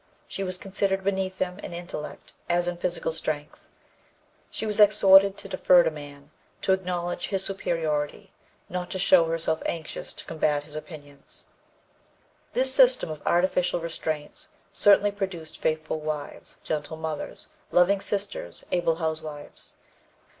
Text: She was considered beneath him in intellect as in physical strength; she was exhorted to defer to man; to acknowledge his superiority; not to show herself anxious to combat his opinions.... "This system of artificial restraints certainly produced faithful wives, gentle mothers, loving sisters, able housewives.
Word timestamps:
She 0.27 0.43
was 0.43 0.57
considered 0.57 1.03
beneath 1.03 1.37
him 1.37 1.59
in 1.59 1.75
intellect 1.75 2.33
as 2.49 2.67
in 2.67 2.77
physical 2.77 3.11
strength; 3.11 3.67
she 4.49 4.65
was 4.65 4.79
exhorted 4.79 5.37
to 5.37 5.47
defer 5.47 5.83
to 5.83 5.91
man; 5.91 6.31
to 6.63 6.73
acknowledge 6.73 7.27
his 7.27 7.43
superiority; 7.45 8.31
not 8.67 8.89
to 8.89 8.97
show 8.97 9.25
herself 9.25 9.61
anxious 9.67 10.11
to 10.13 10.25
combat 10.25 10.63
his 10.63 10.75
opinions.... 10.75 11.45
"This 12.53 12.73
system 12.73 13.11
of 13.11 13.21
artificial 13.27 13.79
restraints 13.79 14.47
certainly 14.73 15.11
produced 15.11 15.59
faithful 15.61 15.99
wives, 15.99 16.57
gentle 16.63 16.97
mothers, 16.97 17.45
loving 17.69 17.99
sisters, 18.01 18.65
able 18.71 18.95
housewives. 18.95 19.73